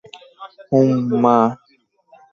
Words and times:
হুম, 0.69 0.89
মা। 1.23 1.37